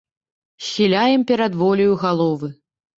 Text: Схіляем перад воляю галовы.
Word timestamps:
Схіляем 0.69 1.27
перад 1.31 1.57
воляю 1.63 1.93
галовы. 2.09 2.55